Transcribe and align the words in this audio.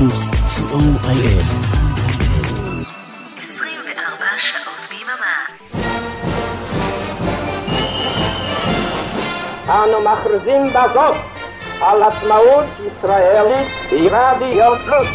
פלוס, 0.00 0.30
co.il. 0.30 1.42
24 3.38 4.24
שעות 4.38 4.88
ביממה. 4.90 5.36
אנו 9.68 10.00
מכריזים 10.00 10.66
בזאת 10.66 11.16
על 11.80 12.02
עצמאות 12.02 12.64
ישראלית 12.80 13.68
ברדיו 13.90 14.72
פלוס. 14.84 15.08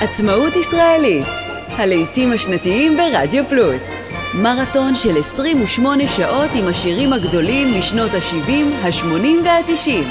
עצמאות 0.00 0.56
ישראלית, 0.56 1.26
הלעיתים 1.68 2.32
השנתיים 2.32 2.96
ברדיו 2.96 3.44
פלוס. 3.48 3.82
מרתון 4.34 4.94
של 4.94 5.18
28 5.18 6.08
שעות 6.08 6.50
עם 6.54 6.68
השירים 6.68 7.12
הגדולים 7.12 7.78
משנות 7.78 8.10
ה-70, 8.14 8.86
ה-80 8.86 9.44
וה-90. 9.44 10.04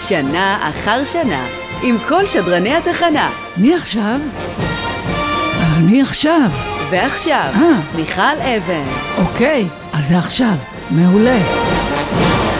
שנה 0.00 0.70
אחר 0.70 1.04
שנה, 1.04 1.63
עם 1.86 1.96
כל 2.08 2.26
שדרני 2.26 2.74
התחנה. 2.74 3.30
מי 3.56 3.74
עכשיו? 3.74 4.20
אה, 5.60 5.78
מי 5.80 6.02
עכשיו? 6.02 6.50
ועכשיו, 6.90 7.50
אה. 7.54 7.80
מיכל 7.96 8.20
אבן. 8.40 8.84
אוקיי, 9.18 9.66
אז 9.92 10.08
זה 10.08 10.18
עכשיו. 10.18 10.54
מעולה. 10.90 11.38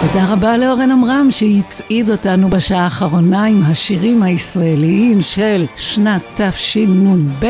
תודה 0.00 0.24
רבה 0.32 0.56
לאורן 0.56 0.90
עמרם 0.90 1.28
שהצעיד 1.30 2.10
אותנו 2.10 2.48
בשעה 2.48 2.84
האחרונה 2.84 3.44
עם 3.44 3.62
השירים 3.62 4.22
הישראליים 4.22 5.22
של 5.22 5.66
שנת 5.76 6.22
תשנ"ב. 6.36 7.46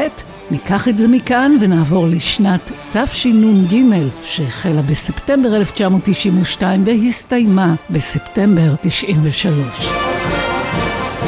ניקח 0.50 0.88
את 0.88 0.98
זה 0.98 1.08
מכאן 1.08 1.56
ונעבור 1.60 2.06
לשנת 2.08 2.70
תשנ"ג 2.90 3.76
שהחלה 4.24 4.82
בספטמבר 4.82 5.56
1992 5.56 6.86
והסתיימה 6.86 7.74
בספטמבר 7.90 8.74
93. 8.82 10.13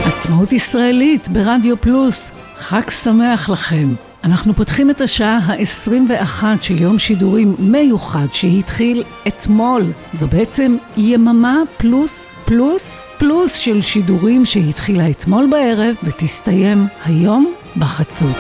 עצמאות 0.06 0.52
ישראלית 0.52 1.28
ברדיו 1.28 1.76
פלוס, 1.76 2.30
חג 2.56 2.90
שמח 2.90 3.48
לכם. 3.48 3.88
אנחנו 4.24 4.54
פותחים 4.54 4.90
את 4.90 5.00
השעה 5.00 5.38
ה-21 5.38 6.44
של 6.62 6.82
יום 6.82 6.98
שידורים 6.98 7.54
מיוחד 7.58 8.26
שהתחיל 8.32 9.04
אתמול. 9.26 9.82
זו 10.14 10.26
בעצם 10.28 10.76
יממה 10.96 11.62
פלוס 11.76 12.26
פלוס 12.44 13.06
פלוס 13.18 13.56
של 13.56 13.80
שידורים 13.80 14.44
שהתחילה 14.44 15.10
אתמול 15.10 15.46
בערב 15.50 15.96
ותסתיים 16.04 16.86
היום 17.04 17.52
בחצות. 17.76 18.36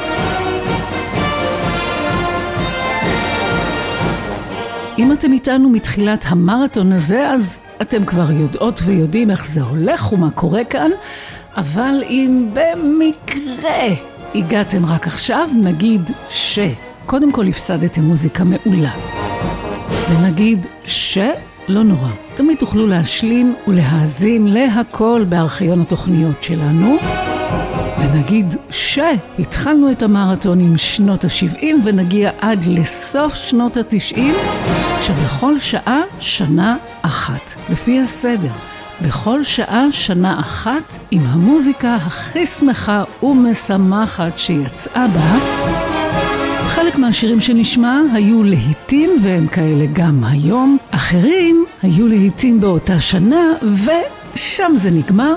אם 4.98 5.12
אתם 5.12 5.32
איתנו 5.32 5.70
מתחילת 5.70 6.24
המרתון 6.28 6.92
הזה, 6.92 7.30
אז 7.30 7.62
אתם 7.82 8.04
כבר 8.04 8.30
יודעות 8.30 8.80
ויודעים 8.84 9.30
איך 9.30 9.46
זה 9.46 9.62
הולך 9.62 10.12
ומה 10.12 10.30
קורה 10.30 10.64
כאן, 10.64 10.90
אבל 11.56 12.02
אם 12.08 12.48
במקרה 12.52 13.94
הגעתם 14.34 14.86
רק 14.86 15.06
עכשיו, 15.06 15.48
נגיד 15.56 16.10
ש... 16.28 16.58
קודם 17.06 17.32
כל 17.32 17.48
הפסדתם 17.48 18.02
מוזיקה 18.02 18.44
מעולה. 18.44 18.90
ונגיד 20.10 20.66
ש... 20.84 21.18
לא 21.68 21.82
נורא. 21.82 22.08
תמיד 22.34 22.58
תוכלו 22.58 22.86
להשלים 22.86 23.54
ולהאזין 23.68 24.46
להכל 24.46 25.24
בארכיון 25.28 25.80
התוכניות 25.80 26.42
שלנו. 26.42 26.96
ונגיד 28.00 28.54
שהתחלנו 28.70 29.90
את 29.90 30.02
המרתון 30.02 30.60
עם 30.60 30.76
שנות 30.76 31.24
ה-70 31.24 31.64
ונגיע 31.84 32.30
עד 32.40 32.64
לסוף 32.64 33.34
שנות 33.34 33.76
ה-90, 33.76 34.18
כשבכל 35.00 35.58
שעה 35.58 36.00
שנה 36.20 36.76
אחת, 37.02 37.54
לפי 37.70 38.00
הסדר. 38.00 38.52
בכל 39.02 39.44
שעה 39.44 39.86
שנה 39.90 40.40
אחת 40.40 40.96
עם 41.10 41.26
המוזיקה 41.26 41.94
הכי 41.94 42.46
שמחה 42.46 43.04
ומשמחת 43.22 44.38
שיצאה 44.38 45.06
בה. 45.08 45.38
חלק 46.66 46.96
מהשירים 46.96 47.40
שנשמע 47.40 48.00
היו 48.14 48.42
להיטים 48.42 49.10
והם 49.22 49.46
כאלה 49.46 49.86
גם 49.92 50.24
היום, 50.24 50.78
אחרים 50.90 51.64
היו 51.82 52.08
להיטים 52.08 52.60
באותה 52.60 53.00
שנה 53.00 53.52
ושם 53.84 54.72
זה 54.76 54.90
נגמר, 54.90 55.34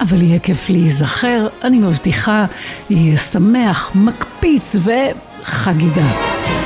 אבל 0.00 0.22
יהיה 0.22 0.38
כיף 0.38 0.70
להיזכר, 0.70 1.48
אני 1.64 1.78
מבטיחה, 1.78 2.44
יהיה 2.90 3.16
שמח, 3.16 3.90
מקפיץ 3.94 4.76
וחגיגה. 4.76 6.61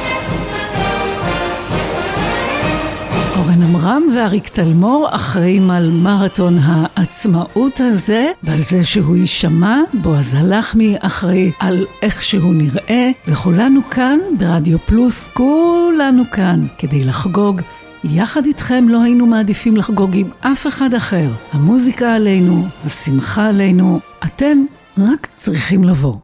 אורן 3.46 3.62
עמרם 3.62 4.02
ואריק 4.16 4.48
תלמור 4.48 5.08
אחראים 5.10 5.70
על 5.70 5.90
מרתון 5.90 6.58
העצמאות 6.62 7.80
הזה 7.80 8.30
ועל 8.42 8.62
זה 8.70 8.84
שהוא 8.84 9.16
יישמע, 9.16 9.80
בועז 9.94 10.34
הלחמי 10.34 10.96
אחראי 11.00 11.50
על 11.60 11.86
איך 12.02 12.22
שהוא 12.22 12.54
נראה 12.54 13.10
וכולנו 13.28 13.80
כאן 13.90 14.18
ברדיו 14.38 14.78
פלוס, 14.78 15.28
כולנו 15.28 16.22
כאן 16.32 16.66
כדי 16.78 17.04
לחגוג 17.04 17.60
יחד 18.04 18.46
איתכם 18.46 18.88
לא 18.88 19.02
היינו 19.02 19.26
מעדיפים 19.26 19.76
לחגוג 19.76 20.10
עם 20.16 20.30
אף 20.40 20.66
אחד 20.66 20.94
אחר. 20.94 21.28
המוזיקה 21.52 22.14
עלינו, 22.14 22.66
השמחה 22.86 23.48
עלינו, 23.48 24.00
אתם 24.24 24.58
רק 24.98 25.28
צריכים 25.36 25.84
לבוא. 25.84 26.14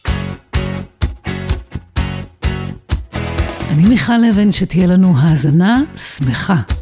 אני 3.70 3.88
מיכל 3.88 4.24
אבן, 4.24 4.52
שתהיה 4.52 4.86
לנו 4.86 5.14
האזנה 5.16 5.82
שמחה. 5.96 6.81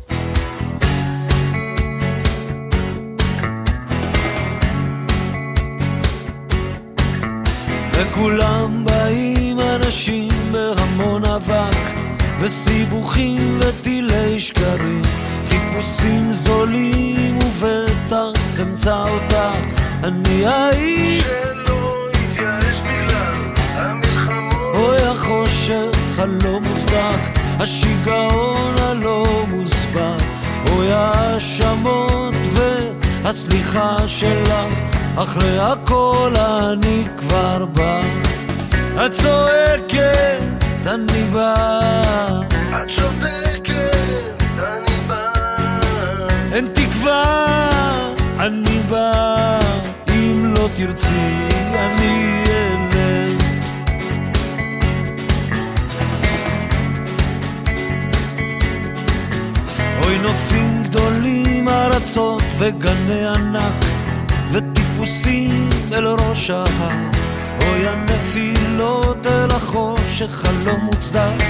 וכולם 8.21 8.85
באים 8.85 9.61
אנשים 9.61 10.29
בהמון 10.53 11.25
אבק 11.25 11.77
וסיבוכים 12.41 13.61
וטילי 13.61 14.41
שקרים 14.41 15.03
חיפושים 15.49 16.33
זולים 16.33 17.39
ובטח 17.39 18.41
אמצע 18.63 19.05
אותה. 19.09 19.53
אני 20.05 20.47
האיש 20.47 21.23
שלא 21.23 22.09
יתייאש 22.11 22.81
בגלל 22.81 23.35
המלחמות. 23.75 24.75
אוי 24.75 25.03
החושך 25.03 26.19
הלא 26.19 26.61
מוצדק 26.61 27.39
השיגעון 27.59 28.75
הלא 28.79 29.45
מוסבר. 29.49 30.17
אוי 30.73 30.93
ההאשמות 30.93 32.35
והסליחה 32.55 33.97
שלך 34.07 35.00
אחרי 35.17 35.59
הכל 35.59 36.33
אני 36.37 37.05
כבר 37.17 37.65
בא. 37.65 38.01
את 39.07 39.13
צועקת 39.13 40.41
אני 40.87 41.23
בא. 41.33 42.03
את 42.83 42.91
שותקת, 42.91 44.43
אני 44.59 44.97
בא. 45.09 45.33
אין 46.53 46.69
תקווה 46.75 47.69
אני 48.39 48.81
בא. 48.91 49.59
אם 50.09 50.55
לא 50.57 50.69
תרצי 50.77 51.49
אני 51.75 52.45
אלך 52.47 53.43
אוי 60.05 60.19
נופים 60.19 60.83
גדולים 60.83 61.69
ארצות 61.69 62.43
וגני 62.59 63.27
ענק 63.27 63.85
וטיפוסים 65.01 65.69
אל 65.93 66.07
ראש 66.07 66.51
ההר. 66.51 67.11
אוי 67.61 67.89
הנפילות 67.89 69.27
אל 69.27 69.51
החושך 69.51 70.45
הלא 70.45 70.77
מוצדק. 70.77 71.45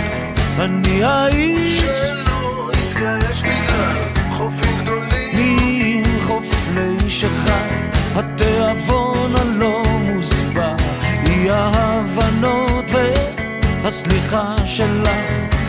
אני 0.59 1.05
האיש 1.05 1.81
שלא 1.81 2.71
יתייאש 2.73 3.43
בגלל 3.43 3.93
חופים 4.37 4.83
גדולים 4.83 6.05
עם 6.05 6.21
חופלי 6.21 7.11
שחר. 7.11 7.67
התיאבון 8.15 9.33
הלא 9.37 9.83
מוסבר 10.01 10.75
אי 11.27 11.51
ההבנות 11.51 12.85
והסליחה 13.83 14.55
שלך. 14.65 15.09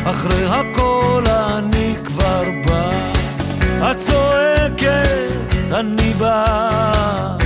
אחרי 0.04 0.45
הכל 0.45 1.24
אני 1.27 1.95
כבר 2.04 2.44
בא. 2.66 2.92
את 3.92 3.98
צועקת 3.98 5.31
אני 5.72 6.13
בא 6.13 7.40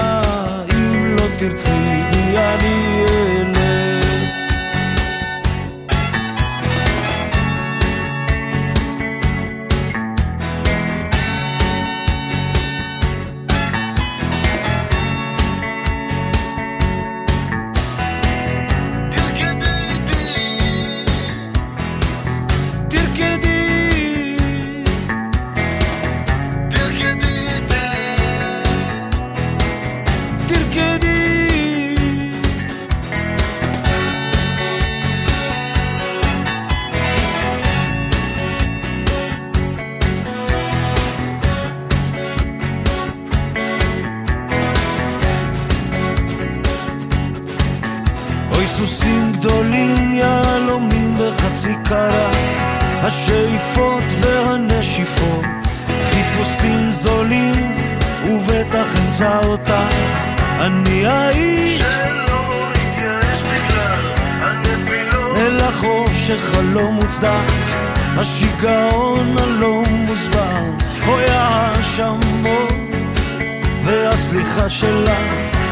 קרת, 51.94 52.36
השאיפות 53.04 54.04
והנשיפות, 54.22 55.45
חיפושים 56.10 56.92
זולים, 56.92 57.75
ובטח 58.25 58.86
אמצא 59.06 59.40
אותך, 59.44 60.24
אני 60.60 61.07
האיש 61.07 61.81
שלא 61.81 62.69
התייאש 62.72 63.42
בגלל 63.42 64.12
הנפילות. 64.42 65.38
אל 65.38 65.60
החוף 65.60 66.12
שחלום 66.28 66.95
מוצדק, 66.95 67.54
השיגעון 68.18 69.36
הלא 69.38 69.84
מוסבר, 69.89 70.63
אוי 71.07 71.25
האשמות 71.30 72.74
והסליחה 73.84 74.69
שלך, 74.69 75.12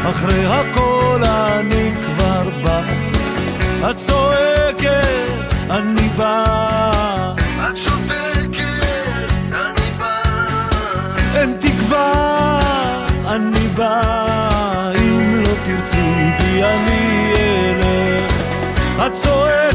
אחרי 0.04 0.44
הכל 0.46 1.20
אני 1.24 1.90
כבר 2.06 2.50
בא. 2.64 2.80
את 3.90 3.96
צועקת, 3.96 5.21
אני 5.72 6.08
בא, 6.16 7.32
את 7.70 7.76
שותקת, 7.76 9.32
אני 9.52 9.90
בא. 9.98 10.22
אין 11.34 11.56
תקווה, 11.60 13.04
אני 13.28 13.68
בא, 13.68 14.02
אם 14.98 15.42
לא 15.42 15.54
תרצי 15.66 16.30
בי 16.38 16.64
אני 16.64 17.32
אלך. 17.36 18.32
את 19.06 19.14
צועקת, 19.14 19.71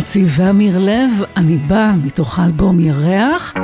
ארצי 0.00 0.24
ואמיר 0.36 0.78
לב, 0.78 1.10
אני 1.36 1.56
בא 1.56 1.90
מתוך 2.04 2.38
האלבום 2.38 2.80
ירח. 2.80 3.54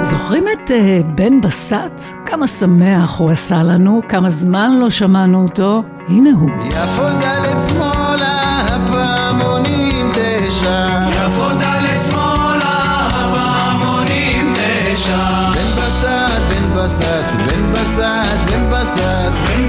זוכרים 0.00 0.44
את 0.48 0.70
uh, 0.70 1.06
בן 1.14 1.40
בסט? 1.40 2.14
כמה 2.26 2.48
שמח 2.48 3.18
הוא 3.18 3.30
עשה 3.30 3.62
לנו, 3.62 4.00
כמה 4.08 4.30
זמן 4.30 4.70
לא 4.80 4.90
שמענו 4.90 5.42
אותו. 5.42 5.82
הנה 6.08 6.30
הוא. 6.40 6.50
יפו 6.68 7.02
דלת 7.02 7.56
שמאלה, 7.68 8.60
הפעמונים 8.66 10.12
תשע. 10.12 10.88
יפו 11.10 11.48
דלת 11.48 12.00
שמאלה, 12.10 13.08
הפעמונים 13.08 14.54
תשע. 14.54 15.50
בן 15.50 15.82
בסט, 15.82 16.06
בן 16.50 16.76
בסט, 16.76 17.36
בן 17.36 17.72
בסט, 17.72 18.50
בן 18.50 18.70
בסט. 18.70 19.32
בן 19.46 19.67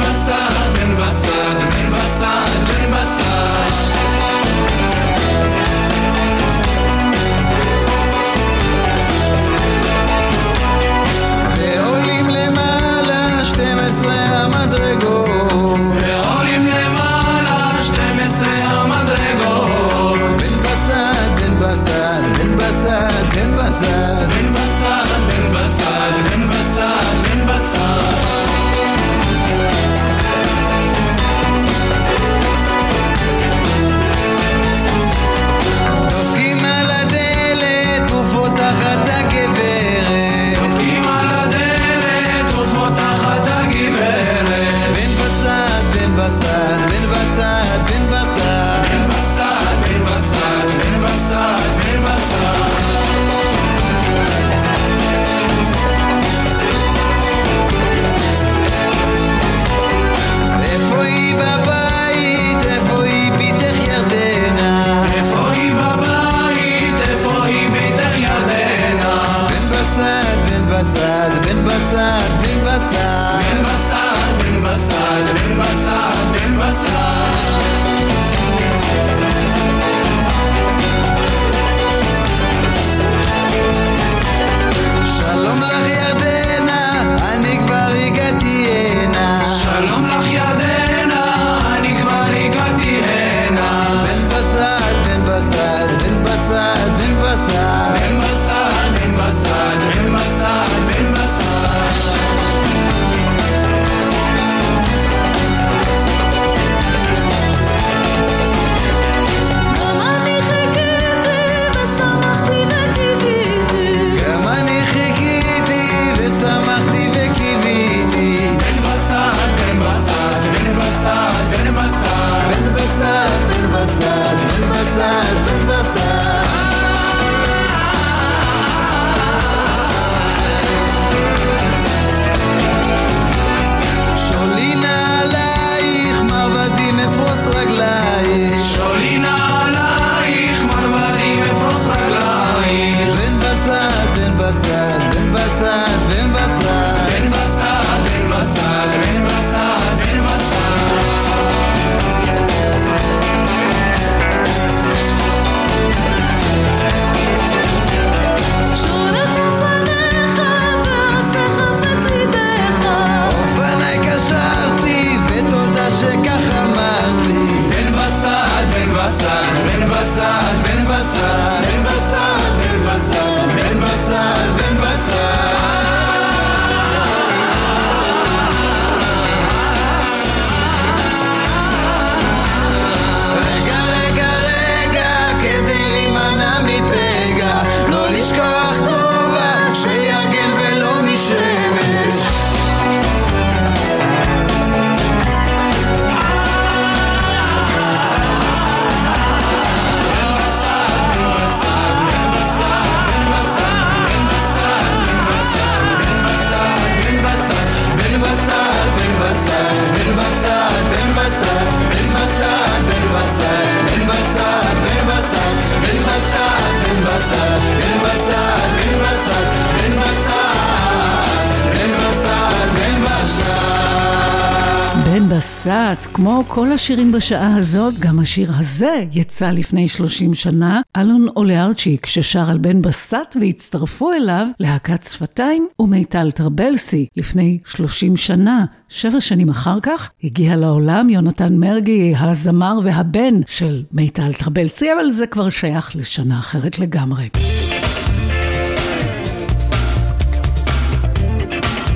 בסאט, 225.59 226.05
כמו 226.13 226.43
כל 226.47 226.71
השירים 226.71 227.11
בשעה 227.11 227.55
הזאת, 227.55 227.93
גם 227.99 228.19
השיר 228.19 228.51
הזה 228.55 229.03
יצא 229.13 229.51
לפני 229.51 229.87
30 229.87 230.33
שנה. 230.33 230.81
אלון 230.97 231.27
אוליארצ'יק 231.35 232.05
ששר 232.05 232.49
על 232.49 232.57
בן 232.57 232.81
בסאט 232.81 233.35
והצטרפו 233.41 234.13
אליו 234.13 234.47
להקת 234.59 235.03
שפתיים 235.03 235.67
ומיטל 235.79 236.31
טרבלסי 236.31 237.07
לפני 237.17 237.59
30 237.65 238.17
שנה. 238.17 238.65
שבע 238.89 239.19
שנים 239.19 239.49
אחר 239.49 239.79
כך 239.81 240.11
הגיע 240.23 240.55
לעולם 240.55 241.09
יונתן 241.09 241.53
מרגי, 241.53 242.13
הזמר 242.19 242.79
והבן 242.83 243.41
של 243.47 243.83
מיטל 243.91 244.33
טרבלסי, 244.33 244.93
אבל 244.93 245.09
זה 245.09 245.27
כבר 245.27 245.49
שייך 245.49 245.95
לשנה 245.95 246.39
אחרת 246.39 246.79
לגמרי. 246.79 247.29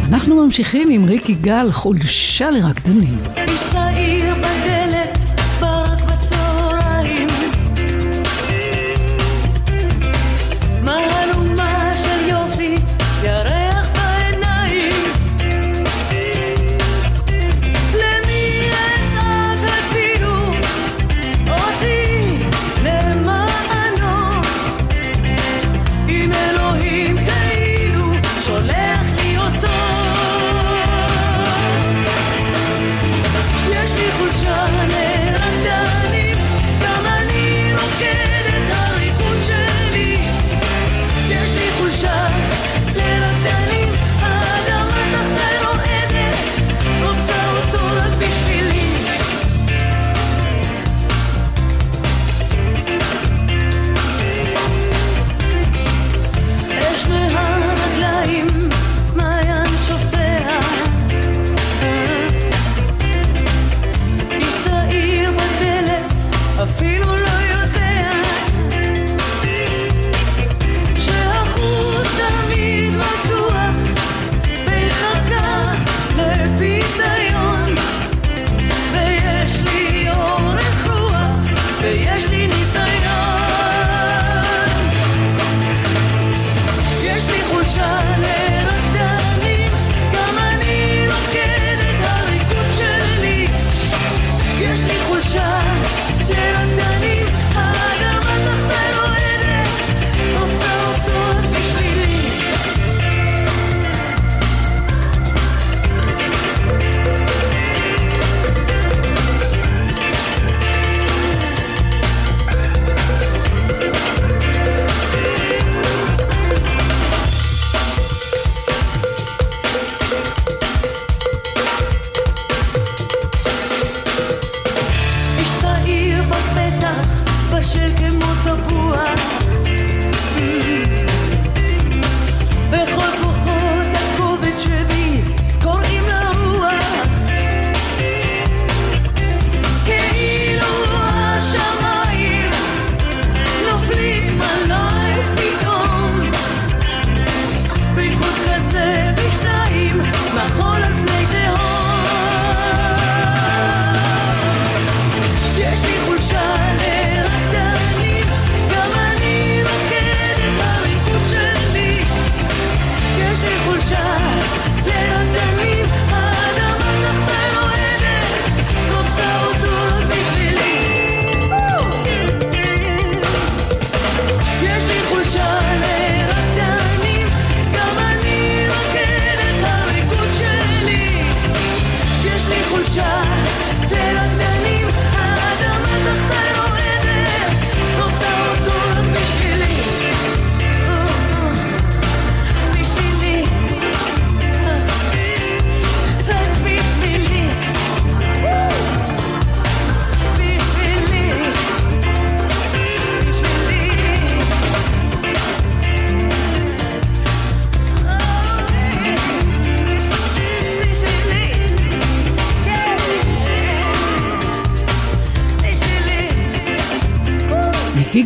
אנחנו 0.09 0.35
ממשיכים 0.35 0.89
עם 0.91 1.05
ריקי 1.05 1.33
גל, 1.33 1.71
חולשה 1.71 2.49
לרקדנים. 2.49 3.42
here, 3.95 4.35
but 4.35 4.82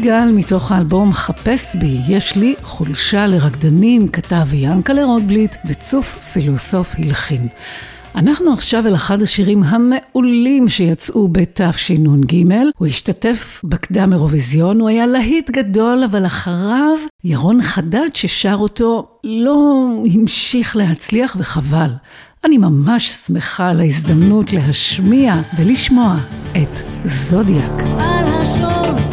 ניקי 0.07 0.19
גל 0.19 0.31
מתוך 0.35 0.71
האלבום 0.71 1.13
חפש 1.13 1.75
בי, 1.75 1.97
יש 2.07 2.35
לי 2.35 2.55
חולשה 2.61 3.27
לרקדנים, 3.27 4.07
כתב 4.07 4.53
ינקלה 4.53 5.03
רוטבליט 5.03 5.55
וצוף 5.65 6.15
פילוסוף 6.33 6.95
הלחין. 6.97 7.47
אנחנו 8.15 8.53
עכשיו 8.53 8.87
אל 8.87 8.95
אחד 8.95 9.21
השירים 9.21 9.63
המעולים 9.63 10.69
שיצאו 10.69 11.27
בתשנ"ג. 11.27 12.43
הוא 12.77 12.87
השתתף 12.87 13.61
בקדם 13.63 14.13
אירוויזיון, 14.13 14.79
הוא 14.79 14.89
היה 14.89 15.05
להיט 15.05 15.49
גדול, 15.49 16.03
אבל 16.03 16.25
אחריו 16.25 16.97
ירון 17.23 17.61
חדד 17.61 18.09
ששר 18.13 18.57
אותו 18.59 19.07
לא 19.23 19.87
המשיך 20.13 20.75
להצליח 20.75 21.35
וחבל. 21.39 21.89
אני 22.43 22.57
ממש 22.57 23.09
שמחה 23.09 23.69
על 23.69 23.79
ההזדמנות 23.79 24.53
להשמיע 24.53 25.35
ולשמוע 25.59 26.15
את 26.51 26.81
זודיאק. 27.05 27.81
על 27.99 28.25
השור, 28.27 29.06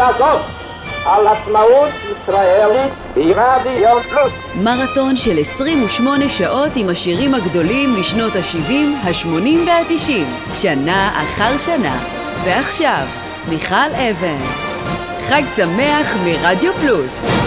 בזאת 0.00 0.40
על 1.06 1.26
עצמאות 1.26 1.88
ישראלית 2.10 2.92
ברדיו 3.14 4.00
פלוס. 4.10 4.32
מרתון 4.54 5.16
של 5.16 5.38
28 5.40 6.28
שעות 6.28 6.72
עם 6.76 6.88
השירים 6.88 7.34
הגדולים 7.34 8.00
משנות 8.00 8.32
ה-70, 8.36 8.72
ה-80 9.04 9.68
וה-90, 9.68 10.12
שנה 10.54 11.22
אחר 11.22 11.58
שנה. 11.58 11.98
ועכשיו, 12.44 13.06
מיכל 13.48 13.74
אבן. 13.94 14.38
חג 15.28 15.42
שמח 15.56 16.16
מרדיו 16.24 16.72
פלוס. 16.72 17.39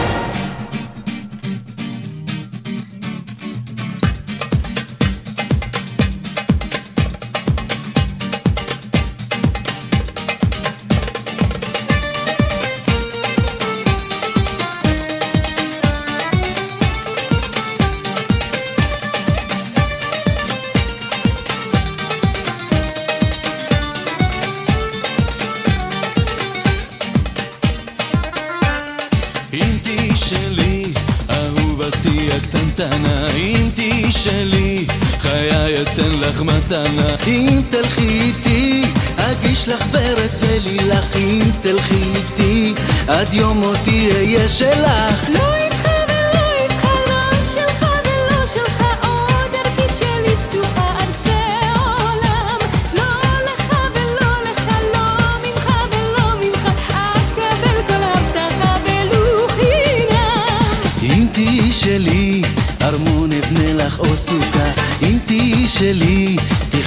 מתנה. 36.74 37.16
אם 37.28 37.62
תלכי 37.70 38.08
איתי, 38.08 38.84
אגיש 39.18 39.68
לך 39.68 39.86
ורד 39.92 40.30
ולילך, 40.40 41.16
אם 41.16 41.42
תלכי 41.62 42.04
איתי, 42.16 42.74
עד 43.08 43.34
יום 43.34 43.58
מותי 43.58 44.10
אהיה 44.12 44.50
שלך. 44.50 45.30
לא 45.30 45.56
איתך 45.56 45.90
ולא 46.10 46.64
איתך, 46.64 46.86
לא 47.08 47.44
שלך 47.54 47.86
ולא 48.06 48.46
שלך, 48.46 48.84
עוד 49.02 49.52
דרכי 49.52 49.94
שלי 50.00 50.36
פתוחה 50.36 50.96
ארצי 51.00 51.70
עולם. 51.76 52.60
לא 52.94 53.04
לך 53.44 53.76
ולא 53.96 54.32
לך, 54.44 54.68
לא 54.94 55.38
ממך 55.44 55.70
ולא 55.92 56.36
ממך, 56.42 56.68
אקבל 56.88 57.82
כל 57.88 58.04
הבטחה 58.04 58.76
ולו 58.86 59.48
חינם. 59.48 60.62
אם 61.04 61.28
תהיי 61.32 61.72
שלי, 61.72 62.42
ארמון 62.82 63.30
אבנה 63.32 63.74
לך 63.74 64.00
או 64.00 64.18
סוכה. 64.18 64.72
אם 65.02 65.18
תהיי 65.26 65.68
שלי, 65.68 66.38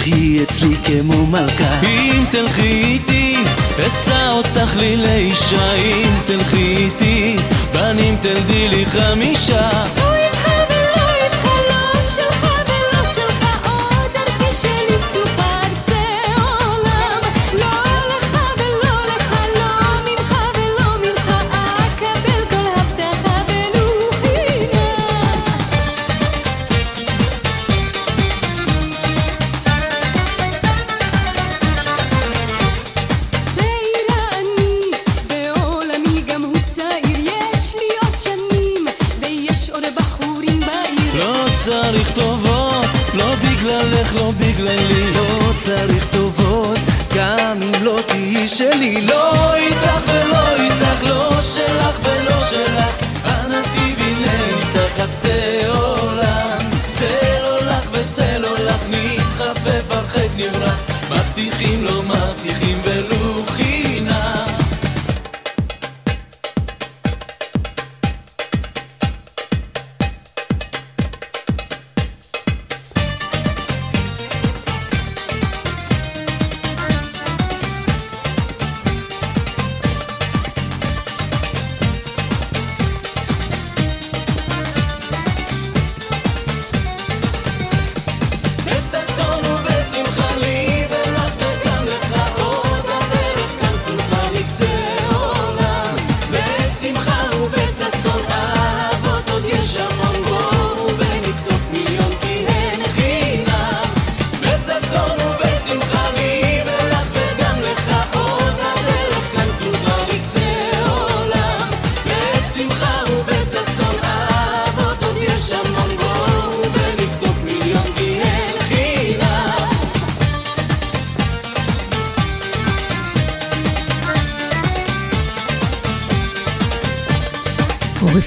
תחי 0.07 0.43
אצלי 0.43 0.77
כמו 0.85 1.27
מלכה. 1.27 1.81
אם 1.83 2.25
תלכי 2.31 2.83
איתי, 2.85 3.37
אשא 3.87 4.31
אותך 4.33 4.77
לי 4.77 4.97
לאישה. 4.97 5.75
אם 5.75 6.15
תלכי 6.27 6.77
איתי, 6.77 7.37
בנים 7.73 8.17
תלדי 8.17 8.69
לי 8.69 8.87
חמישה. 8.87 9.71
תהיי 48.87 49.26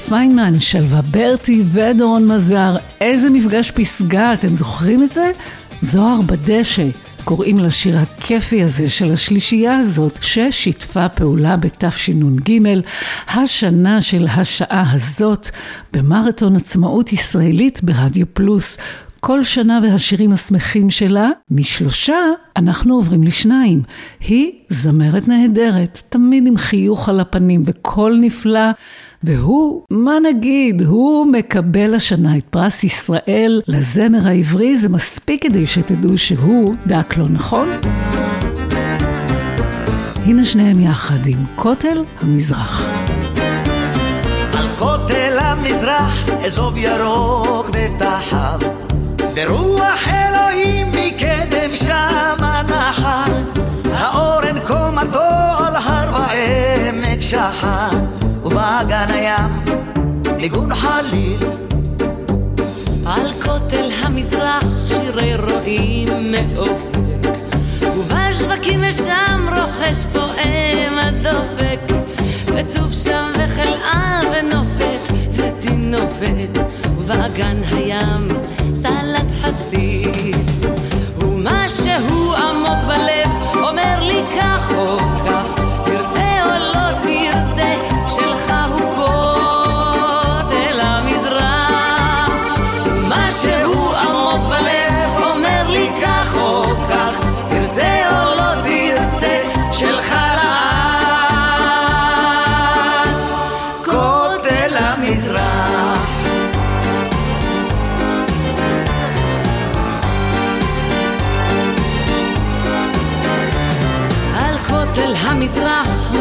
פיינמן, 0.10 0.60
שלווה 0.60 1.02
ברטי 1.02 1.63
ודורון 1.65 2.28
מזר, 2.28 2.76
איזה 3.02 3.30
מפגש 3.30 3.72
פסגה, 3.72 4.34
אתם 4.34 4.48
זוכרים 4.48 5.04
את 5.04 5.13
זה? 5.13 5.32
זוהר 5.82 6.22
בדשא, 6.22 6.88
קוראים 7.24 7.60
לשיר 7.60 7.98
הכיפי 7.98 8.63
הזה 8.63 8.89
של 8.89 9.12
השלישייה 9.12 9.78
הזאת, 9.78 10.17
ששיתפה 10.22 11.10
פעולה 11.10 11.58
בתשנ"ג, 11.58 12.52
השנה 13.28 14.02
של 14.02 14.28
השעה 14.28 14.91
הזאת, 14.91 15.50
במרתון 15.93 16.56
עצמאות 16.56 17.13
ישראלית 17.13 17.84
ברדיו 17.84 18.26
פלוס. 18.34 18.78
כל 19.19 19.43
שנה 19.43 19.80
והשירים 19.84 20.32
השמחים 20.32 20.89
שלה, 20.89 21.30
משלושה 21.52 22.19
אנחנו 22.56 22.95
עוברים 22.95 23.24
לשניים. 23.24 23.82
היא 24.19 24.52
זמרת 24.69 25.28
נהדרת, 25.28 26.02
תמיד 26.10 26.48
עם 26.48 26.58
חיוך 26.58 27.10
על 27.10 27.19
הפנים 27.19 27.62
וקול 27.65 28.17
נפלא. 28.22 28.69
והוא, 29.24 29.82
מה 29.90 30.14
נגיד, 30.24 30.82
הוא 30.82 31.26
מקבל 31.26 31.96
השנה 31.96 32.38
את 32.38 32.44
פרס 32.50 32.84
ישראל 32.84 33.62
לזמר 33.68 34.28
העברי, 34.28 34.80
זה 34.80 34.90
מספיק 34.90 35.44
כדי 35.44 35.66
שתדעו 35.66 36.18
שהוא 36.18 36.76
דק 36.88 37.18
לו, 37.18 37.28
נכון? 37.28 37.68
הנה 40.26 40.46
שניהם 40.46 40.80
יחד 40.80 41.26
עם 41.26 41.38
כותל 41.56 42.04
המזרח. 42.22 42.84
על 44.58 44.68
כותל 44.80 45.38
המזרח, 45.40 46.30
אזוב 46.46 46.78
ירוק 46.78 47.70
ותחב. 47.70 48.60
ברוח 49.36 50.08
אלוהים 50.08 50.88
מקדם 50.88 51.72
שם 51.74 52.36
הנחל. 52.40 53.32
האורן 53.92 54.60
קומתו 54.68 55.20
על 55.58 55.76
הר 55.76 56.14
ועמק 56.14 57.22
שחר. 57.22 58.09
ובאגן 58.82 59.13
הים 59.13 59.80
ניגון 60.38 60.76
חליל. 60.76 61.38
על 63.06 63.32
כותל 63.44 63.89
המזרח 64.04 64.63
שירי 64.86 65.36
רועים 65.36 66.32
מאופק 66.32 67.30
ובשווקים 67.84 68.84
ושם 68.89 69.50
רוכש 69.56 70.04
פועם 70.13 71.00
הדופק 71.00 71.80
וצוף 72.46 72.94
שם 73.04 73.32
וחלאה 73.36 74.22
ונופת 74.32 75.13
ותינופת 75.34 76.58
ובאגן 76.98 77.62
הים 77.72 78.28
סלט 78.76 79.28
חציל 79.42 80.32
ומשהו 81.18 82.36
עמוק 82.36 82.80
בלב 82.88 83.30
אומר 83.56 84.04
לי 84.04 84.22
כך 84.39 84.72
או 84.78 84.98
כך 85.00 85.49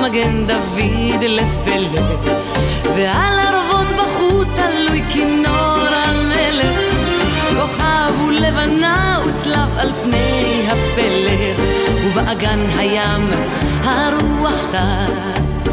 מגן 0.09 0.47
דוד 0.47 1.23
לפלא, 1.23 2.01
ועל 2.97 3.39
ערבות 3.39 3.87
בחוט 3.87 4.49
תלוי 4.55 5.03
כינור 5.09 5.89
המלך, 6.05 6.79
כוכב 7.61 8.13
ולבנה 8.29 9.19
וצלב 9.27 9.79
על 9.79 9.93
פני 9.93 10.63
הפלך, 10.67 11.59
ובאגן 12.05 12.67
הים 12.79 13.31
הרוח 13.85 14.65
טס. 14.73 15.69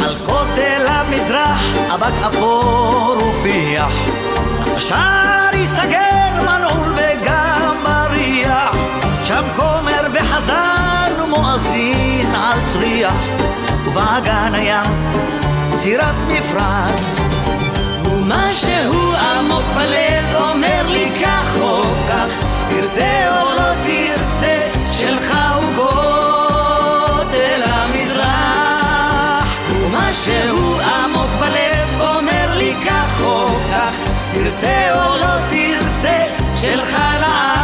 על 0.00 0.14
כותל 0.26 0.86
המזרח 0.88 1.62
אבק 1.94 2.22
אפור 2.26 3.16
ופיח 3.30 3.92
השער 4.76 5.54
ייסגר 5.54 6.42
מנעול 6.42 6.85
שם 9.26 9.44
כומר 9.56 10.02
וחזן 10.12 11.12
ומואזין 11.22 12.34
על 12.34 12.58
צריח 12.66 13.14
ובאגן 13.86 14.54
הים 14.54 14.84
סירת 15.72 16.14
מפרש 16.28 17.20
ומשהו 18.04 19.14
עמוק 19.14 19.64
בלב 19.76 20.34
אומר 20.34 20.82
לי 20.86 21.10
כך 21.22 21.56
או 21.60 21.82
כך, 22.08 22.28
תרצה 22.68 23.28
או 23.28 23.54
לא 23.54 23.72
תרצה, 23.86 24.68
שלך 24.92 25.38
הוא 25.54 25.72
גודל 25.76 27.62
המזרח. 27.64 29.46
ומשהו 29.70 30.80
עמוק 30.80 31.30
בלב 31.40 32.00
אומר 32.00 32.58
לי 32.58 32.74
כך 32.86 33.20
או 33.24 33.48
כך, 33.72 33.94
תרצה 34.32 34.88
או 34.92 35.16
לא 35.18 35.36
תרצה, 35.50 36.24
שלך 36.56 36.98
לעד. 37.20 37.55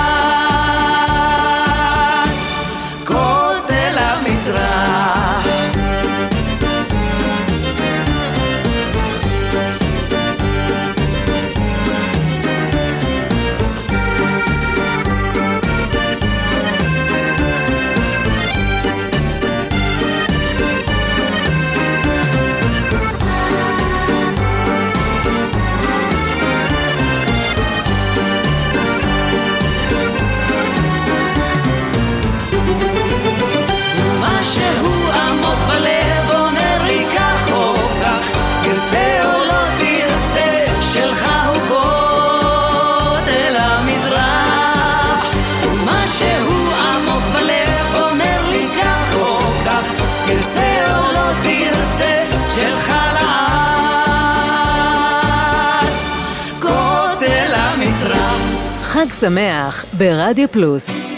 שמח 59.23 59.85
ברדיו 59.99 60.49
פלוס. 60.49 61.12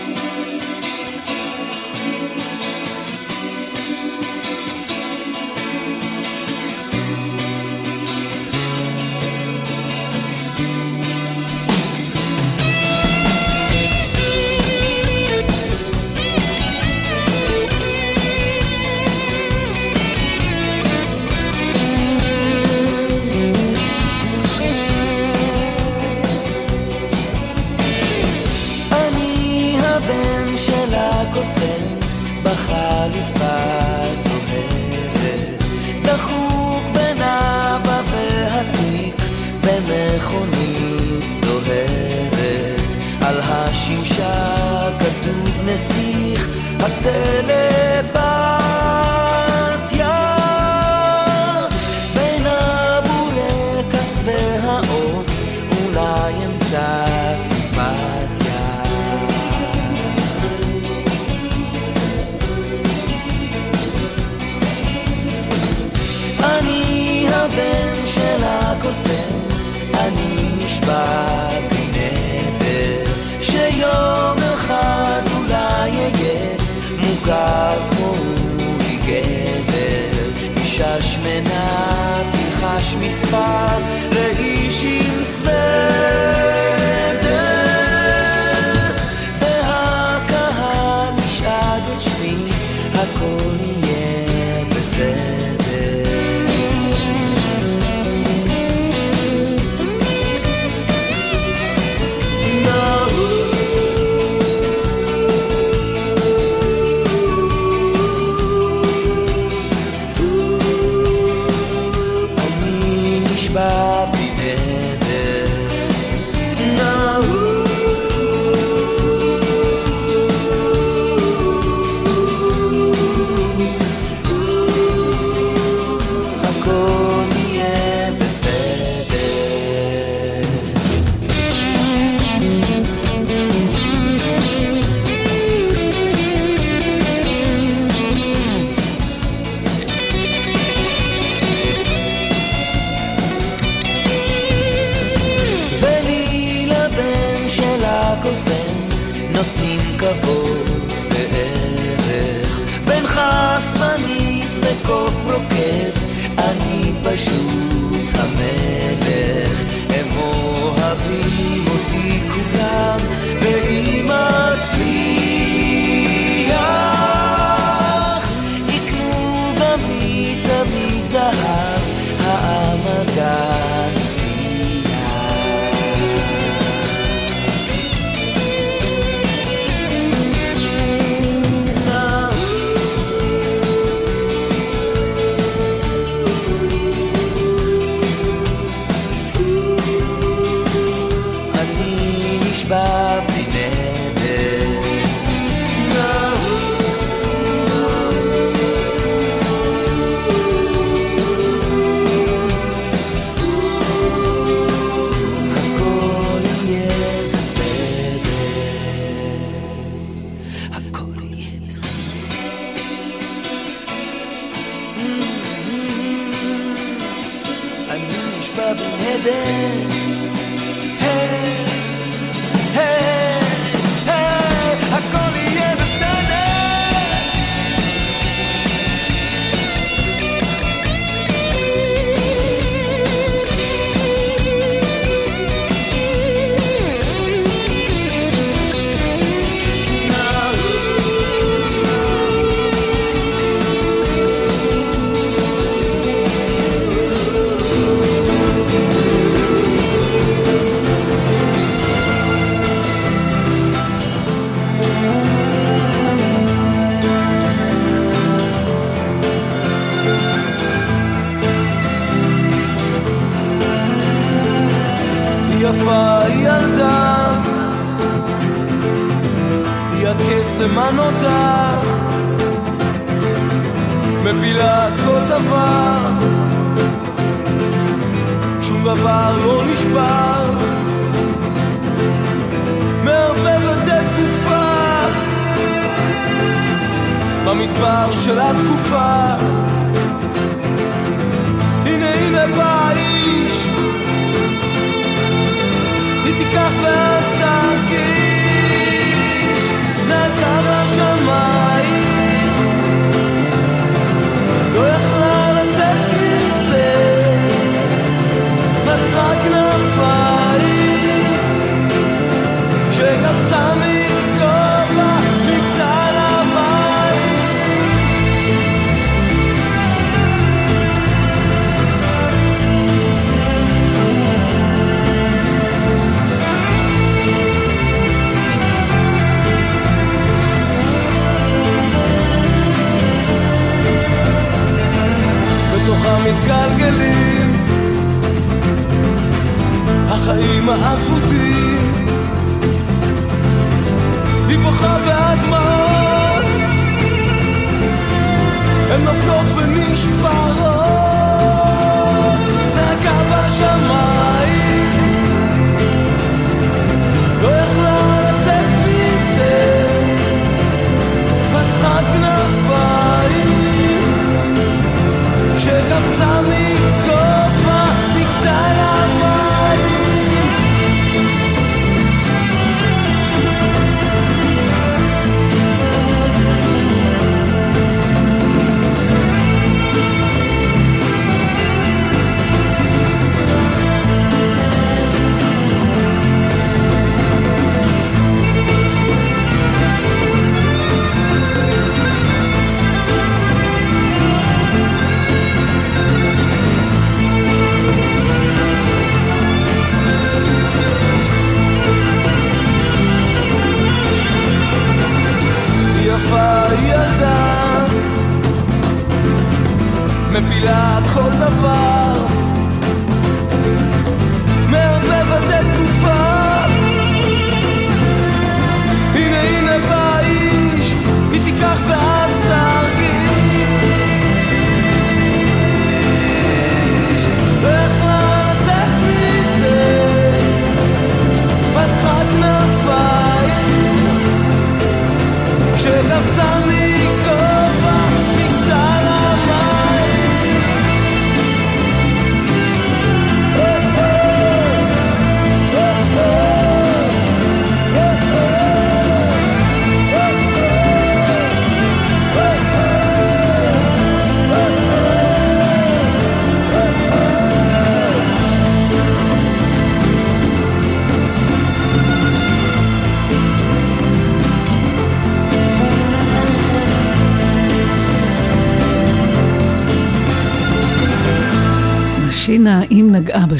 sing 313.05 313.20
a 313.20 313.50
time 313.50 313.93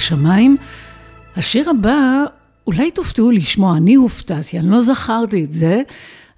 בשמיים. 0.05 0.57
השיר 1.37 1.71
הבא, 1.71 2.25
אולי 2.67 2.91
תופתעו 2.91 3.31
לשמוע, 3.31 3.77
אני 3.77 3.95
הופתעתי, 3.95 4.59
אני 4.59 4.71
לא 4.71 4.81
זכרתי 4.81 5.45
את 5.45 5.53
זה. 5.53 5.83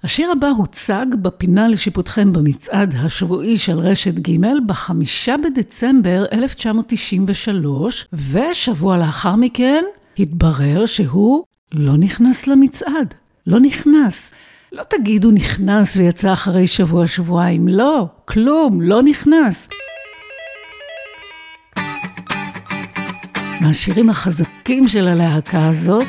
השיר 0.03 0.31
הבא 0.31 0.47
הוצג 0.47 1.05
בפינה 1.21 1.67
לשיפוטכם 1.67 2.33
במצעד 2.33 2.95
השבועי 2.97 3.57
של 3.57 3.79
רשת 3.79 4.13
ג' 4.13 4.37
בחמישה 4.65 5.35
בדצמבר 5.37 6.25
1993, 6.33 8.07
ושבוע 8.31 8.97
לאחר 8.97 9.35
מכן 9.35 9.83
התברר 10.19 10.85
שהוא 10.85 11.43
לא 11.73 11.97
נכנס 11.97 12.47
למצעד. 12.47 13.13
לא 13.47 13.59
נכנס. 13.59 14.31
לא 14.71 14.83
תגידו 14.83 15.31
נכנס 15.31 15.97
ויצא 15.97 16.33
אחרי 16.33 16.67
שבוע-שבועיים, 16.67 17.67
לא, 17.67 18.07
כלום, 18.25 18.81
לא 18.81 19.01
נכנס. 19.01 19.69
מהשירים 23.61 24.09
החזקים 24.09 24.87
של 24.87 25.07
הלהקה 25.07 25.67
הזאת. 25.67 26.07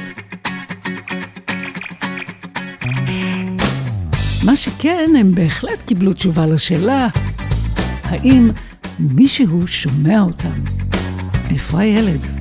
מה 4.45 4.57
שכן, 4.57 5.11
הם 5.19 5.35
בהחלט 5.35 5.83
קיבלו 5.87 6.13
תשובה 6.13 6.47
לשאלה, 6.47 7.09
האם 8.05 8.51
מישהו 8.99 9.67
שומע 9.67 10.21
אותם? 10.21 10.61
איפה 11.51 11.79
הילד? 11.81 12.38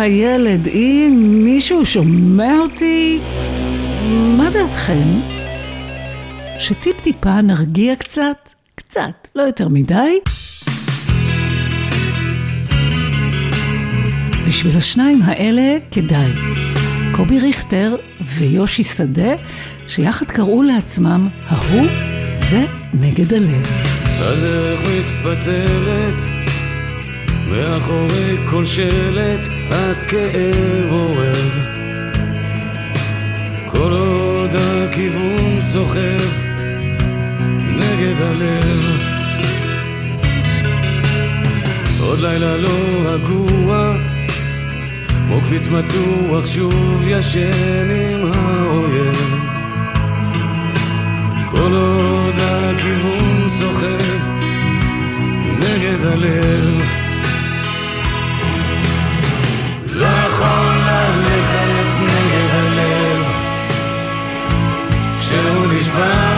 הילד? 0.00 0.68
אם 0.68 1.40
מישהו 1.44 1.86
שומע 1.86 2.58
אותי, 2.58 3.20
מה 4.10 4.50
דעתכם? 4.50 5.20
שטיפ-טיפה 6.58 7.40
נרגיע 7.40 7.96
קצת? 7.96 8.50
קצת, 8.74 9.28
לא 9.34 9.42
יותר 9.42 9.68
מדי. 9.68 10.18
בשביל 14.46 14.76
השניים 14.76 15.18
האלה 15.24 15.78
כדאי. 15.90 16.32
קובי 17.12 17.40
ריכטר 17.40 17.96
ויושי 18.38 18.82
שדה, 18.82 19.32
שיחד 19.88 20.26
קראו 20.26 20.62
לעצמם 20.62 21.28
ההוא 21.46 21.86
זה 22.50 22.64
נגד 22.94 23.32
הלב. 23.32 23.66
הדרך 24.20 24.80
מתפתלת, 24.80 26.29
מאחורי 27.50 28.36
כל 28.50 28.64
שלט 28.64 29.48
הכאב 29.70 30.90
אורב. 30.90 31.70
כל 33.66 33.92
עוד 33.92 34.50
הכיוון 34.54 35.60
סוחב 35.60 36.20
נגד 37.62 38.20
הלב. 38.20 39.10
עוד 42.00 42.20
לילה 42.20 42.56
לא 42.56 42.78
רגוע, 43.04 43.96
כמו 45.26 45.40
קפיץ 45.40 45.68
מתוח 45.68 46.46
שוב 46.46 47.02
ישן 47.06 47.90
עם 47.90 48.32
האויב. 48.32 49.34
כל 51.50 51.72
עוד 51.72 52.34
הכיוון 52.38 53.48
סוחב 53.48 54.30
נגד 55.58 56.04
הלב 56.04 56.89
יכול 60.40 60.74
ללכת 60.86 61.86
נגד 62.00 62.50
הלב 62.54 63.26
כשהוא 65.18 65.66
נשבע 65.66 66.29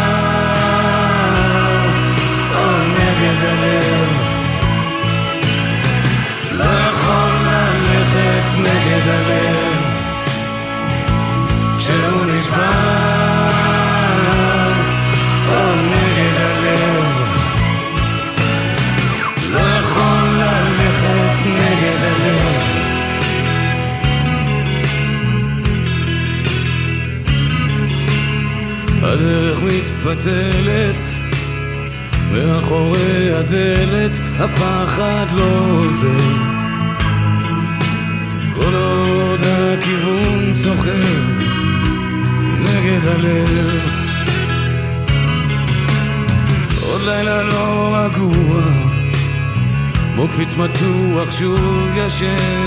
שוב 51.38 51.96
ישן 51.96 52.61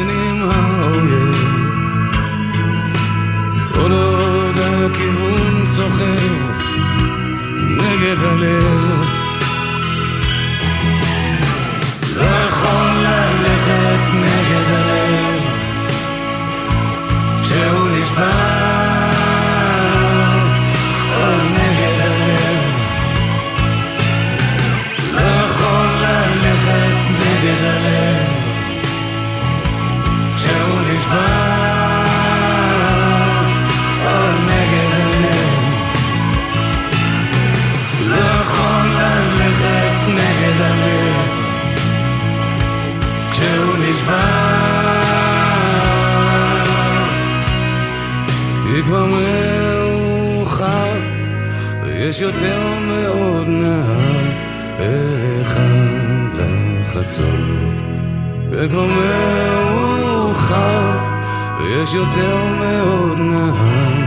מאוד 62.85 63.17
נהר 63.17 64.03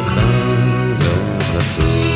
אחד 0.00 0.22
לחצות 1.00 2.15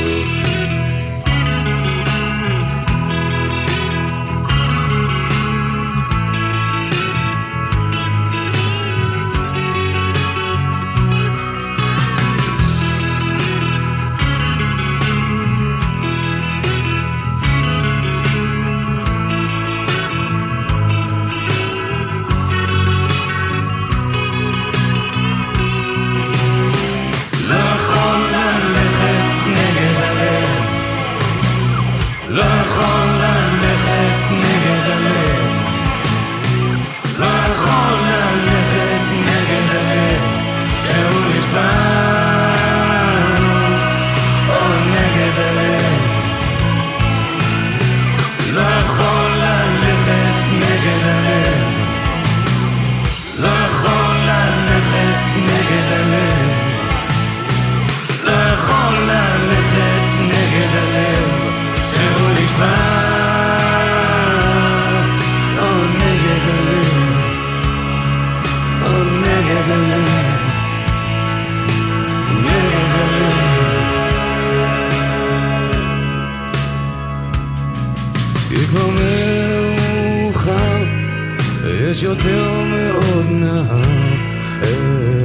יש 82.00 82.04
יותר 82.04 82.64
מאוד 82.64 83.26
נהר 83.30 83.82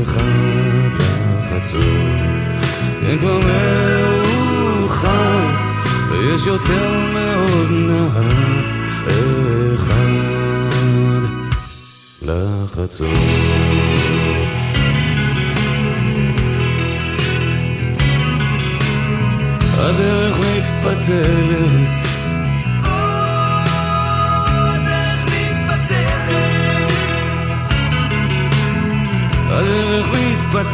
אחד 0.03 0.89
לחצות 0.99 2.21
כן 3.01 3.17
כבר 3.19 3.39
מאוחר 3.39 5.45
ויש 6.11 6.47
יותר 6.47 6.89
מאוד 7.13 7.71
נהר 7.71 8.65
אחד 9.75 11.21
לחצות 12.21 13.17
הדרך 19.77 20.35
מתפתלת 20.39 22.24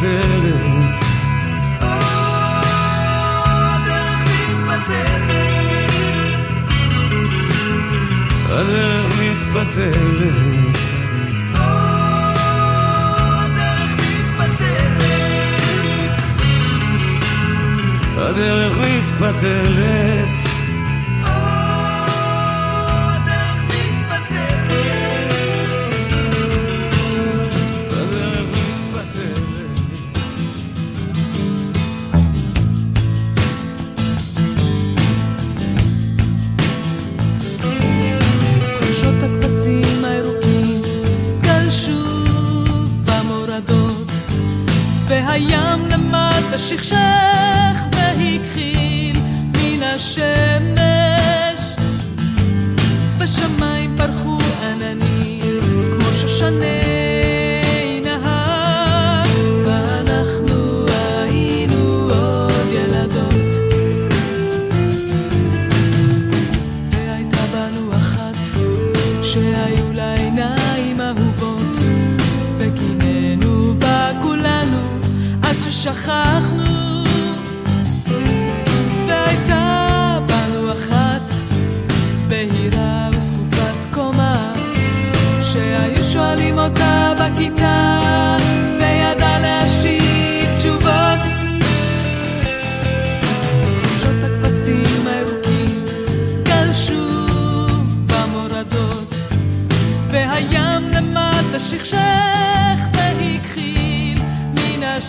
מתבדלת. 0.02 1.02
הדרך 8.50 9.06
מתבטלת. 9.20 10.32
הדרך 18.16 18.78
מתבטלת. 18.78 20.01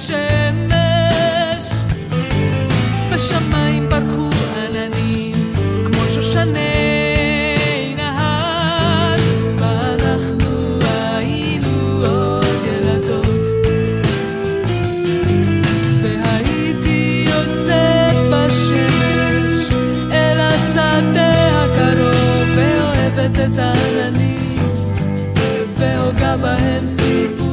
השמש. 0.04 1.84
בשמיים 3.12 3.89
ברחו 3.89 4.30
עננים 4.58 5.51
כמו 5.86 6.08
שושני 6.14 7.95
נהר, 7.97 9.16
ואנחנו 9.60 10.80
היינו 10.82 12.06
עוד 12.06 12.45
ילדות. 12.66 13.45
והייתי 16.01 17.26
יוצאת 17.30 18.16
בשמש 18.32 19.72
אל 20.12 20.39
השדה 20.39 21.64
הקרוב, 21.64 22.47
ואוהבת 22.56 23.39
את 23.39 23.60
העננים, 23.60 24.58
והוגה 25.78 26.38
בהם 26.38 26.88
סיפור. 26.88 27.53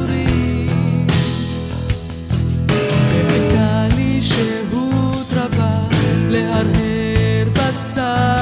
sun. 7.91 8.40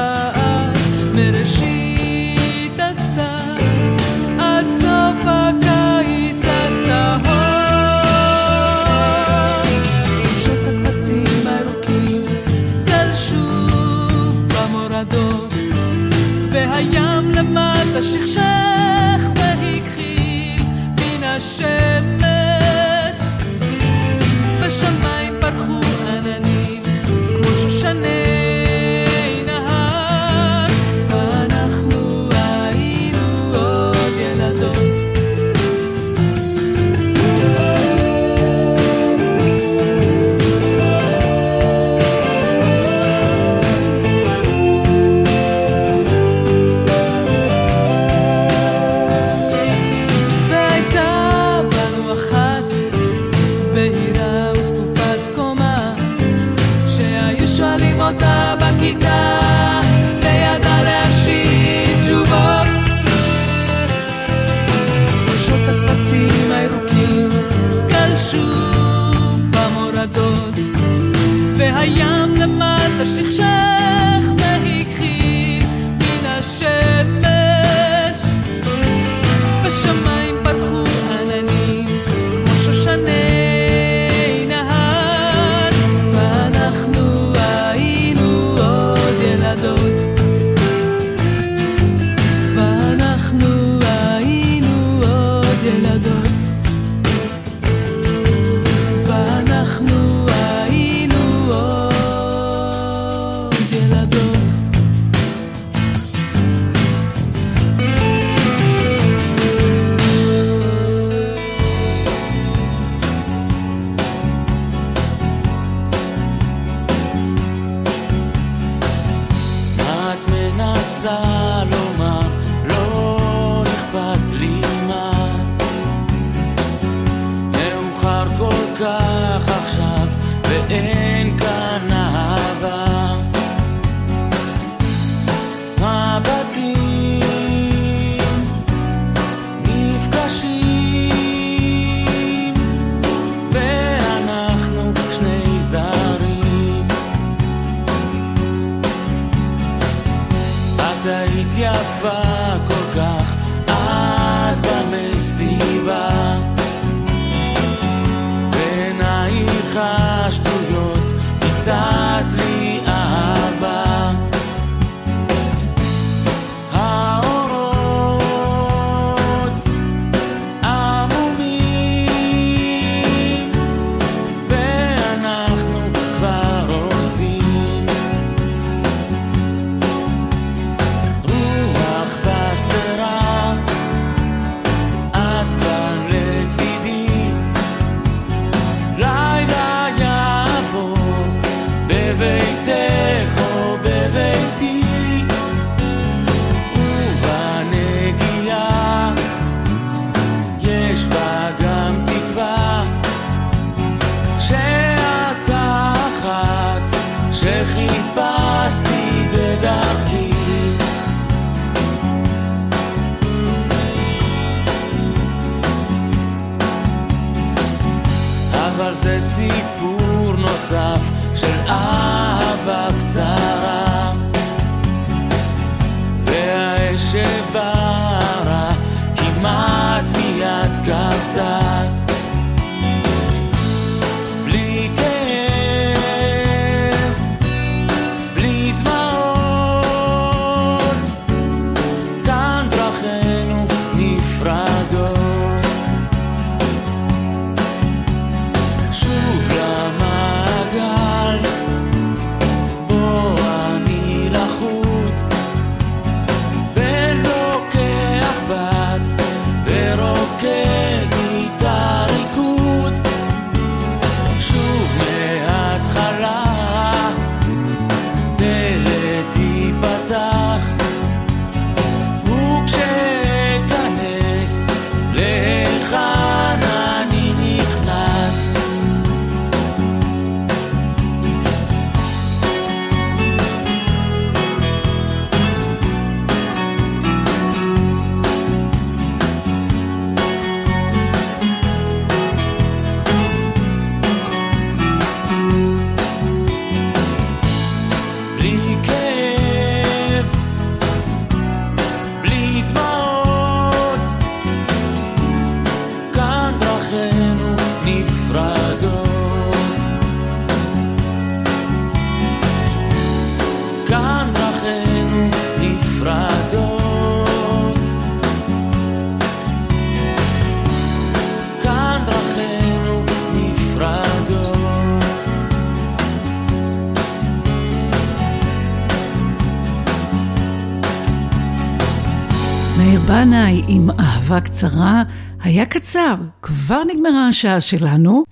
עם 333.71 333.89
אהבה 333.99 334.41
קצרה 334.41 335.03
היה 335.43 335.65
קצר, 335.65 336.15
כבר 336.41 336.81
נגמרה 336.83 337.27
השעה 337.27 337.61
שלנו, 337.61 338.23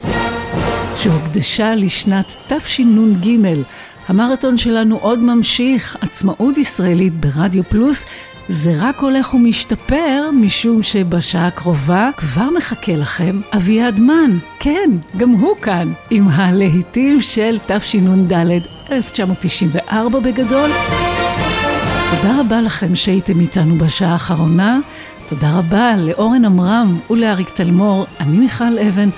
שהוקדשה 0.97 1.75
לשנת 1.75 2.35
תשנ"ג. 2.47 3.37
המרתון 4.07 4.57
שלנו 4.57 4.97
עוד 4.97 5.19
ממשיך, 5.19 5.97
עצמאות 6.01 6.57
ישראלית 6.57 7.15
ברדיו 7.15 7.63
פלוס. 7.63 8.05
זה 8.49 8.73
רק 8.77 8.99
הולך 8.99 9.33
ומשתפר, 9.33 10.29
משום 10.33 10.83
שבשעה 10.83 11.47
הקרובה 11.47 12.09
כבר 12.17 12.49
מחכה 12.57 12.95
לכם 12.95 13.41
אביעד 13.55 13.99
מן. 13.99 14.37
כן, 14.59 14.89
גם 15.17 15.29
הוא 15.29 15.57
כאן, 15.61 15.93
עם 16.09 16.27
הלהיטים 16.27 17.21
של 17.21 17.57
תשנ"ד 17.67 18.33
1994 18.91 20.19
בגדול. 20.19 20.69
תודה 22.15 22.39
רבה 22.39 22.61
לכם 22.61 22.95
שהייתם 22.95 23.39
איתנו 23.39 23.75
בשעה 23.75 24.11
האחרונה. 24.11 24.79
תודה 25.29 25.57
רבה 25.57 25.95
לאורן 25.97 26.45
עמרם 26.45 26.99
ולאריק 27.09 27.49
תלמור. 27.49 28.05
אני 28.19 28.37
מיכל 28.37 28.79
אבן. 28.79 29.09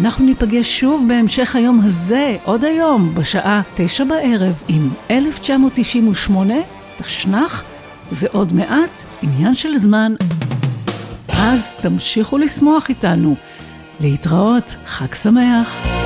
אנחנו 0.00 0.24
ניפגש 0.24 0.80
שוב 0.80 1.04
בהמשך 1.08 1.56
היום 1.56 1.80
הזה, 1.84 2.36
עוד 2.44 2.64
היום, 2.64 3.14
בשעה 3.14 3.62
תשע 3.74 4.04
בערב, 4.04 4.62
עם 4.68 4.88
1998, 5.10 6.54
תשנ"ח. 7.02 7.64
זה 8.12 8.26
עוד 8.32 8.52
מעט 8.52 8.90
עניין 9.22 9.54
של 9.54 9.78
זמן. 9.78 10.14
אז 11.28 11.70
תמשיכו 11.82 12.38
לשמוח 12.38 12.88
איתנו. 12.88 13.36
להתראות, 14.00 14.76
חג 14.86 15.14
שמח. 15.14 16.03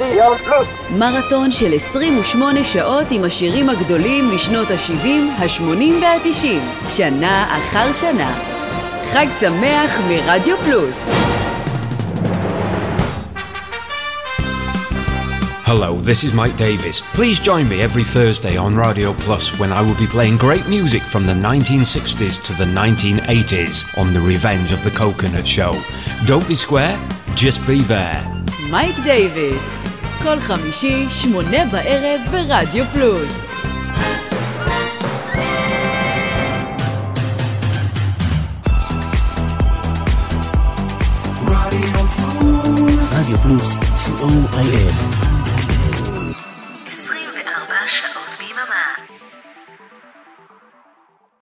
ברדיו 0.00 0.34
פלוס. 0.44 0.68
מרתון 0.90 1.52
של 1.52 1.72
28 1.72 2.64
שעות 2.64 3.06
עם 3.10 3.24
השירים 3.24 3.70
הגדולים 3.70 4.34
משנות 4.34 4.70
ה-70, 4.70 5.06
ה-80 5.38 6.02
וה-90, 6.02 6.46
שנה 6.96 7.58
אחר 7.58 7.92
שנה. 7.92 8.34
חג 9.12 9.26
שמח 9.40 10.00
מרדיו 10.08 10.56
פלוס. 10.56 11.10
Hello, 15.66 15.96
this 16.10 16.22
is 16.22 16.32
Mike 16.32 16.56
Davis. 16.56 16.96
Please 17.18 17.38
join 17.40 17.64
me 17.68 17.82
every 17.82 18.04
Thursday 18.16 18.56
on 18.56 18.76
Radio 18.86 19.12
Plus 19.24 19.44
when 19.60 19.72
I 19.78 19.80
will 19.86 19.98
be 20.04 20.10
playing 20.16 20.36
great 20.46 20.66
music 20.76 21.02
from 21.12 21.24
the 21.30 21.38
1960s 21.50 22.36
to 22.46 22.52
the 22.60 22.68
1980s 22.82 23.76
on 24.00 24.06
The 24.14 24.24
Revenge 24.32 24.70
of 24.76 24.80
the 24.86 24.94
Coconut 25.02 25.46
Show. 25.56 25.72
Don't 26.30 26.46
be 26.52 26.54
square, 26.66 26.96
just 27.34 27.58
be 27.66 27.80
there. 27.96 28.22
מייק 28.70 28.98
דייוויס, 29.04 29.62
כל 30.23 30.39
חמישי, 30.39 31.05
שמונה 31.09 31.65
בערב 31.71 32.21
ברדיו 32.31 32.85
פלוס. 32.93 33.33
רדיו 43.11 43.37
פלוס, 43.37 43.79
co.il 43.79 45.30